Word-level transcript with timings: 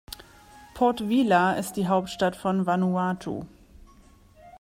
Port 0.73 1.07
Vila 1.09 1.53
ist 1.53 1.73
die 1.73 1.87
Hauptstadt 1.87 2.35
von 2.35 2.65
Vanuatu. 2.65 3.45